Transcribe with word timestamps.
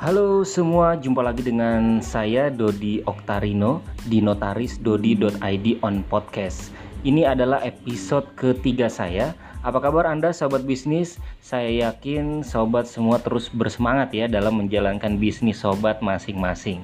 Halo 0.00 0.48
semua, 0.48 0.96
jumpa 0.96 1.20
lagi 1.20 1.44
dengan 1.44 2.00
saya 2.00 2.48
Dodi 2.48 3.04
Oktarino 3.04 3.84
di 4.08 4.24
notarisdodi.id 4.24 5.84
on 5.84 6.00
podcast. 6.08 6.72
Ini 7.04 7.28
adalah 7.28 7.60
episode 7.60 8.24
ketiga 8.32 8.88
saya. 8.88 9.36
Apa 9.60 9.76
kabar 9.76 10.08
Anda 10.08 10.32
sobat 10.32 10.64
bisnis? 10.64 11.20
Saya 11.44 11.92
yakin 11.92 12.40
sobat 12.40 12.88
semua 12.88 13.20
terus 13.20 13.52
bersemangat 13.52 14.16
ya 14.16 14.24
dalam 14.24 14.64
menjalankan 14.64 15.20
bisnis 15.20 15.60
sobat 15.60 16.00
masing-masing. 16.00 16.80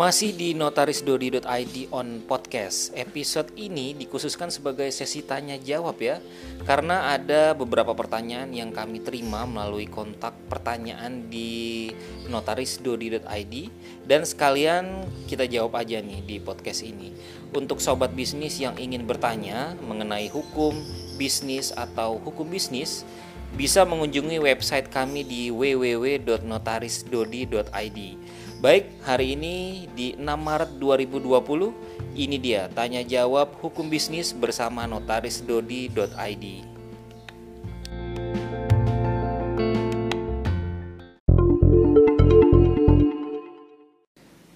Masih 0.00 0.32
di 0.32 0.56
notarisdodi.id 0.56 1.92
on 1.92 2.24
podcast. 2.24 2.88
Episode 2.96 3.52
ini 3.60 3.92
dikhususkan 3.92 4.48
sebagai 4.48 4.88
sesi 4.88 5.20
tanya 5.20 5.60
jawab 5.60 6.00
ya. 6.00 6.24
Karena 6.64 7.12
ada 7.12 7.52
beberapa 7.52 7.92
pertanyaan 7.92 8.48
yang 8.48 8.72
kami 8.72 9.04
terima 9.04 9.44
melalui 9.44 9.84
kontak 9.92 10.32
pertanyaan 10.48 11.28
di 11.28 11.92
notarisdodi.id 12.32 13.54
dan 14.08 14.24
sekalian 14.24 15.04
kita 15.28 15.44
jawab 15.44 15.76
aja 15.76 16.00
nih 16.00 16.24
di 16.24 16.40
podcast 16.40 16.80
ini. 16.80 17.12
Untuk 17.52 17.84
sobat 17.84 18.16
bisnis 18.16 18.56
yang 18.56 18.80
ingin 18.80 19.04
bertanya 19.04 19.76
mengenai 19.84 20.32
hukum, 20.32 20.80
bisnis 21.20 21.76
atau 21.76 22.16
hukum 22.24 22.48
bisnis, 22.48 23.04
bisa 23.52 23.84
mengunjungi 23.84 24.40
website 24.40 24.88
kami 24.88 25.28
di 25.28 25.52
www.notarisdodi.id. 25.52 28.00
Baik, 28.60 28.92
hari 29.08 29.40
ini 29.40 29.88
di 29.96 30.12
6 30.20 30.20
Maret 30.20 30.76
2020, 30.76 31.72
ini 32.12 32.36
dia 32.36 32.68
tanya 32.68 33.00
jawab 33.00 33.56
hukum 33.56 33.88
bisnis 33.88 34.36
bersama 34.36 34.84
notarisdodi.id. 34.84 36.44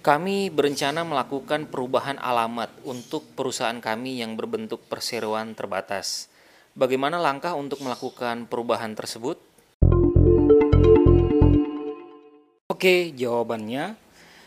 Kami 0.04 0.52
berencana 0.52 1.00
melakukan 1.08 1.64
perubahan 1.72 2.20
alamat 2.20 2.68
untuk 2.84 3.24
perusahaan 3.32 3.80
kami 3.80 4.20
yang 4.20 4.36
berbentuk 4.36 4.84
perseroan 4.84 5.56
terbatas. 5.56 6.28
Bagaimana 6.76 7.16
langkah 7.16 7.56
untuk 7.56 7.80
melakukan 7.80 8.52
perubahan 8.52 8.92
tersebut? 8.92 9.53
Oke, 12.72 13.12
jawabannya. 13.12 13.92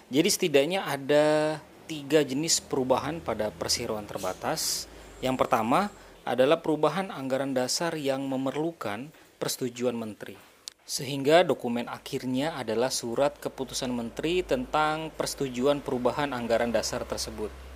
Jadi 0.09 0.29
setidaknya 0.33 0.89
ada 0.89 1.61
tiga 1.85 2.25
jenis 2.25 2.65
perubahan 2.65 3.21
pada 3.21 3.53
perseroan 3.53 4.09
terbatas. 4.09 4.89
Yang 5.21 5.45
pertama 5.45 5.93
adalah 6.25 6.65
perubahan 6.65 7.13
anggaran 7.13 7.53
dasar 7.53 7.93
yang 7.93 8.25
memerlukan 8.25 9.13
persetujuan 9.37 9.93
menteri. 9.93 10.33
Sehingga 10.81 11.45
dokumen 11.45 11.85
akhirnya 11.85 12.57
adalah 12.57 12.89
surat 12.89 13.37
keputusan 13.37 13.93
menteri 13.93 14.41
tentang 14.41 15.13
persetujuan 15.13 15.85
perubahan 15.85 16.33
anggaran 16.33 16.73
dasar 16.73 17.05
tersebut. 17.05 17.66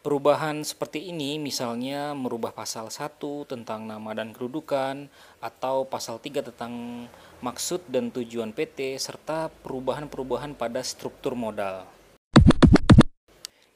Perubahan 0.00 0.64
seperti 0.64 1.12
ini 1.12 1.36
misalnya 1.36 2.16
merubah 2.16 2.56
pasal 2.56 2.88
1 2.88 3.20
tentang 3.44 3.84
nama 3.84 4.16
dan 4.16 4.32
kedudukan 4.32 5.12
atau 5.44 5.84
pasal 5.84 6.16
3 6.16 6.40
tentang 6.40 7.04
maksud 7.44 7.84
dan 7.84 8.08
tujuan 8.08 8.56
PT 8.56 8.96
serta 8.96 9.52
perubahan-perubahan 9.60 10.56
pada 10.56 10.80
struktur 10.80 11.36
modal. 11.36 11.84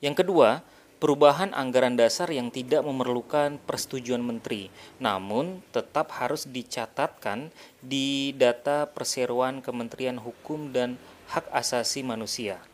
Yang 0.00 0.24
kedua, 0.24 0.64
perubahan 0.96 1.52
anggaran 1.52 1.92
dasar 1.92 2.32
yang 2.32 2.48
tidak 2.48 2.80
memerlukan 2.88 3.60
persetujuan 3.60 4.24
menteri, 4.24 4.72
namun 4.96 5.60
tetap 5.76 6.08
harus 6.16 6.48
dicatatkan 6.48 7.52
di 7.84 8.32
data 8.32 8.88
perseroan 8.88 9.60
Kementerian 9.60 10.16
Hukum 10.16 10.72
dan 10.72 10.96
Hak 11.28 11.52
Asasi 11.52 12.00
Manusia 12.00 12.64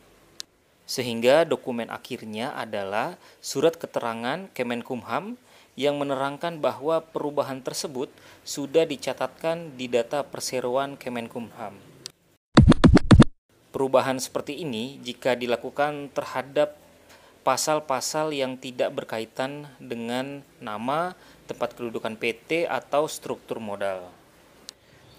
sehingga 0.91 1.47
dokumen 1.47 1.87
akhirnya 1.87 2.51
adalah 2.51 3.15
surat 3.39 3.79
keterangan 3.79 4.51
Kemenkumham 4.51 5.39
yang 5.79 5.95
menerangkan 5.95 6.59
bahwa 6.59 6.99
perubahan 6.99 7.63
tersebut 7.63 8.11
sudah 8.43 8.83
dicatatkan 8.83 9.79
di 9.79 9.87
data 9.87 10.27
perseroan 10.27 10.99
Kemenkumham. 10.99 11.79
Perubahan 13.71 14.19
seperti 14.19 14.67
ini 14.67 14.99
jika 14.99 15.31
dilakukan 15.39 16.11
terhadap 16.11 16.75
pasal-pasal 17.47 18.35
yang 18.35 18.59
tidak 18.59 18.91
berkaitan 18.91 19.71
dengan 19.79 20.43
nama, 20.59 21.15
tempat 21.47 21.71
kedudukan 21.71 22.19
PT 22.19 22.67
atau 22.67 23.07
struktur 23.07 23.63
modal. 23.63 24.11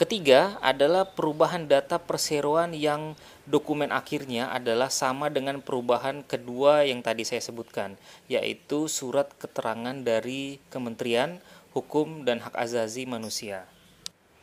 Ketiga 0.02 0.58
adalah 0.58 1.06
perubahan 1.06 1.70
data 1.70 1.94
perseroan 1.94 2.74
yang 2.74 3.14
dokumen 3.46 3.94
akhirnya 3.94 4.50
adalah 4.50 4.90
sama 4.90 5.30
dengan 5.30 5.62
perubahan 5.62 6.26
kedua 6.26 6.82
yang 6.82 7.06
tadi 7.06 7.22
saya 7.22 7.38
sebutkan, 7.38 7.94
yaitu 8.26 8.90
surat 8.90 9.30
keterangan 9.38 9.94
dari 10.02 10.58
Kementerian 10.74 11.38
Hukum 11.70 12.26
dan 12.26 12.42
Hak 12.42 12.50
Azazi 12.50 13.06
Manusia. 13.06 13.70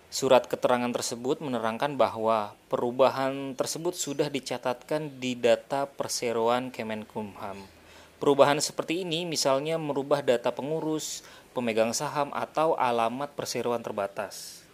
Surat 0.08 0.48
keterangan 0.48 0.96
tersebut 0.96 1.44
menerangkan 1.44 2.00
bahwa 2.00 2.56
perubahan 2.72 3.52
tersebut 3.60 4.00
sudah 4.00 4.32
dicatatkan 4.32 5.20
di 5.20 5.36
data 5.36 5.92
perseroan 5.92 6.72
Kemenkumham. 6.72 7.68
Perubahan 8.16 8.64
seperti 8.64 9.04
ini 9.04 9.28
misalnya 9.28 9.76
merubah 9.76 10.24
data 10.24 10.56
pengurus, 10.56 11.20
pemegang 11.52 11.92
saham, 11.92 12.32
atau 12.32 12.80
alamat 12.80 13.36
perseroan 13.36 13.84
terbatas. 13.84 14.69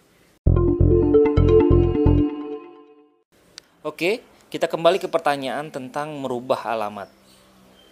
Oke, 3.85 4.25
kita 4.49 4.65
kembali 4.65 4.97
ke 4.97 5.05
pertanyaan 5.05 5.69
tentang 5.69 6.17
merubah 6.17 6.57
alamat. 6.65 7.05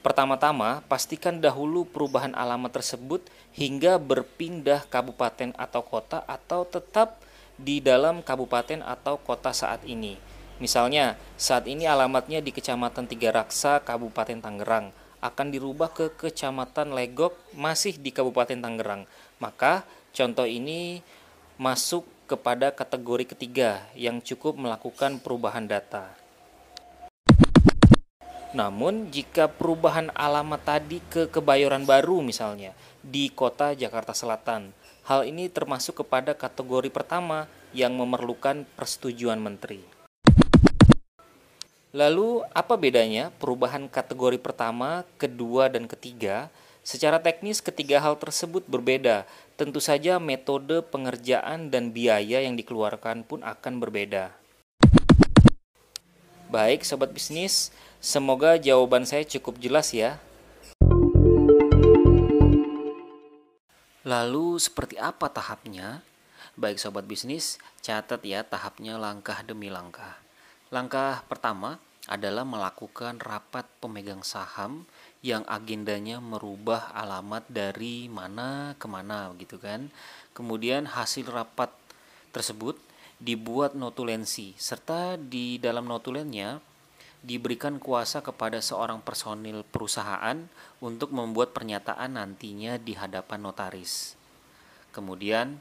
Pertama-tama, 0.02 0.82
pastikan 0.90 1.38
dahulu 1.38 1.86
perubahan 1.86 2.34
alamat 2.34 2.82
tersebut 2.82 3.22
hingga 3.54 4.02
berpindah 4.02 4.90
kabupaten 4.90 5.54
atau 5.54 5.86
kota 5.86 6.26
atau 6.26 6.66
tetap 6.66 7.22
di 7.62 7.78
dalam 7.78 8.26
kabupaten 8.26 8.82
atau 8.82 9.22
kota 9.22 9.54
saat 9.54 9.86
ini. 9.86 10.18
Misalnya, 10.58 11.14
saat 11.38 11.70
ini 11.70 11.86
alamatnya 11.86 12.42
di 12.42 12.50
Kecamatan 12.50 13.06
Tiga 13.06 13.30
Raksa, 13.30 13.86
Kabupaten 13.86 14.42
Tangerang, 14.42 14.90
akan 15.22 15.48
dirubah 15.54 15.94
ke 15.94 16.10
Kecamatan 16.18 16.98
Legok, 16.98 17.38
masih 17.54 18.02
di 18.02 18.10
Kabupaten 18.10 18.58
Tangerang. 18.58 19.06
Maka, 19.38 19.86
contoh 20.10 20.50
ini 20.50 21.06
masuk 21.62 22.13
kepada 22.24 22.72
kategori 22.72 23.36
ketiga 23.36 23.84
yang 23.94 24.24
cukup 24.24 24.56
melakukan 24.56 25.20
perubahan 25.20 25.68
data. 25.68 26.16
Namun, 28.54 29.10
jika 29.10 29.50
perubahan 29.50 30.14
alamat 30.14 30.62
tadi 30.62 31.02
ke 31.10 31.26
Kebayoran 31.26 31.90
Baru 31.90 32.22
misalnya 32.22 32.78
di 33.02 33.34
kota 33.34 33.74
Jakarta 33.74 34.14
Selatan, 34.14 34.70
hal 35.10 35.26
ini 35.26 35.50
termasuk 35.50 36.06
kepada 36.06 36.38
kategori 36.38 36.94
pertama 36.94 37.50
yang 37.74 37.98
memerlukan 37.98 38.64
persetujuan 38.78 39.42
menteri. 39.42 39.82
Lalu, 41.94 42.46
apa 42.54 42.74
bedanya 42.78 43.30
perubahan 43.38 43.86
kategori 43.86 44.38
pertama, 44.42 45.06
kedua, 45.18 45.70
dan 45.70 45.86
ketiga? 45.86 46.50
Secara 46.84 47.24
teknis, 47.24 47.64
ketiga 47.64 48.04
hal 48.04 48.20
tersebut 48.20 48.68
berbeda, 48.68 49.24
tentu 49.56 49.80
saja 49.80 50.20
metode 50.20 50.84
pengerjaan 50.84 51.72
dan 51.72 51.96
biaya 51.96 52.44
yang 52.44 52.60
dikeluarkan 52.60 53.24
pun 53.24 53.40
akan 53.40 53.80
berbeda. 53.80 54.36
Baik, 56.52 56.84
sobat 56.84 57.16
bisnis, 57.16 57.72
semoga 58.04 58.60
jawaban 58.60 59.08
saya 59.08 59.24
cukup 59.24 59.64
jelas 59.64 59.96
ya. 59.96 60.20
Lalu, 64.04 64.60
seperti 64.60 65.00
apa 65.00 65.32
tahapnya? 65.32 66.04
Baik, 66.60 66.84
sobat 66.84 67.08
bisnis, 67.08 67.64
catat 67.80 68.20
ya 68.28 68.44
tahapnya 68.44 69.00
langkah 69.00 69.40
demi 69.48 69.72
langkah. 69.72 70.20
Langkah 70.68 71.24
pertama 71.32 71.80
adalah 72.12 72.44
melakukan 72.44 73.24
rapat 73.24 73.64
pemegang 73.80 74.28
saham 74.28 74.84
yang 75.24 75.48
agendanya 75.48 76.20
merubah 76.20 76.92
alamat 76.92 77.48
dari 77.48 78.12
mana 78.12 78.76
ke 78.76 78.86
mana 78.92 79.32
gitu 79.40 79.56
kan. 79.56 79.88
Kemudian 80.36 80.86
hasil 80.86 81.32
rapat 81.32 81.72
tersebut 82.36 82.76
dibuat 83.24 83.72
notulensi 83.72 84.52
serta 84.60 85.16
di 85.16 85.56
dalam 85.64 85.88
notulennya 85.88 86.60
diberikan 87.24 87.80
kuasa 87.80 88.20
kepada 88.20 88.60
seorang 88.60 89.00
personil 89.00 89.64
perusahaan 89.64 90.44
untuk 90.84 91.16
membuat 91.16 91.56
pernyataan 91.56 92.20
nantinya 92.20 92.76
di 92.76 93.00
hadapan 93.00 93.48
notaris. 93.48 94.20
Kemudian 94.92 95.56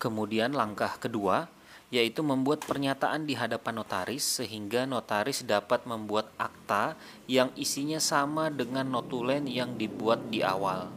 kemudian 0.00 0.56
langkah 0.56 0.96
kedua 0.96 1.52
yaitu 1.92 2.24
membuat 2.24 2.64
pernyataan 2.64 3.28
di 3.28 3.36
hadapan 3.36 3.84
notaris 3.84 4.40
sehingga 4.40 4.88
notaris 4.88 5.44
dapat 5.44 5.84
membuat 5.84 6.32
akta 6.40 6.96
yang 7.28 7.52
isinya 7.52 8.00
sama 8.00 8.48
dengan 8.48 8.88
notulen 8.88 9.44
yang 9.44 9.76
dibuat 9.76 10.32
di 10.32 10.40
awal. 10.40 10.88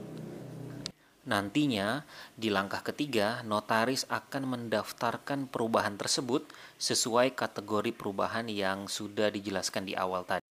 Nantinya, 1.26 2.06
di 2.38 2.54
langkah 2.54 2.86
ketiga, 2.86 3.44
notaris 3.44 4.08
akan 4.08 4.46
mendaftarkan 4.46 5.50
perubahan 5.50 5.98
tersebut 5.98 6.48
sesuai 6.78 7.34
kategori 7.34 7.92
perubahan 7.98 8.46
yang 8.48 8.86
sudah 8.86 9.34
dijelaskan 9.34 9.90
di 9.90 9.98
awal 9.98 10.22
tadi. 10.22 10.46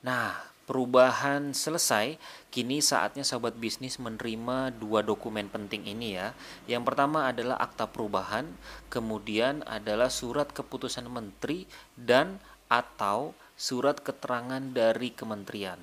Nah, 0.00 0.55
perubahan 0.66 1.54
selesai, 1.54 2.18
kini 2.50 2.82
saatnya 2.82 3.22
sobat 3.22 3.54
bisnis 3.54 4.02
menerima 4.02 4.74
dua 4.74 5.06
dokumen 5.06 5.46
penting 5.46 5.86
ini 5.86 6.18
ya. 6.18 6.34
Yang 6.66 6.92
pertama 6.92 7.30
adalah 7.30 7.56
akta 7.62 7.86
perubahan, 7.86 8.50
kemudian 8.90 9.62
adalah 9.64 10.10
surat 10.10 10.50
keputusan 10.50 11.06
menteri 11.06 11.70
dan 11.94 12.42
atau 12.66 13.32
surat 13.54 14.02
keterangan 14.02 14.60
dari 14.74 15.14
kementerian. 15.14 15.78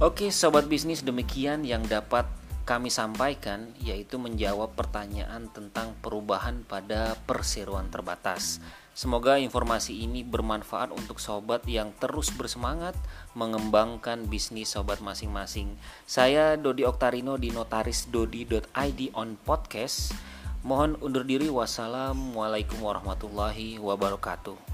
Oke, 0.00 0.32
sobat 0.32 0.64
bisnis, 0.64 1.04
demikian 1.04 1.60
yang 1.60 1.84
dapat 1.84 2.24
kami 2.70 2.86
sampaikan 2.86 3.74
yaitu 3.82 4.14
menjawab 4.22 4.78
pertanyaan 4.78 5.50
tentang 5.50 5.90
perubahan 5.98 6.62
pada 6.62 7.18
perseroan 7.26 7.90
terbatas. 7.90 8.62
Semoga 8.94 9.42
informasi 9.42 10.06
ini 10.06 10.22
bermanfaat 10.22 10.94
untuk 10.94 11.18
sobat 11.18 11.66
yang 11.66 11.90
terus 11.98 12.30
bersemangat 12.30 12.94
mengembangkan 13.34 14.30
bisnis 14.30 14.70
sobat 14.70 15.02
masing-masing. 15.02 15.74
Saya 16.06 16.54
Dodi 16.54 16.86
Oktarino 16.86 17.34
di 17.42 17.50
notarisdodi.id 17.50 19.00
on 19.18 19.34
podcast. 19.42 20.14
Mohon 20.62 20.94
undur 21.02 21.26
diri. 21.26 21.50
Wassalamualaikum 21.50 22.78
warahmatullahi 22.78 23.82
wabarakatuh. 23.82 24.69